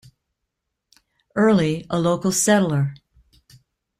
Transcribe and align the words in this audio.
Early, 1.35 1.85
a 1.91 1.99
local 1.99 2.31
settler. 2.31 2.95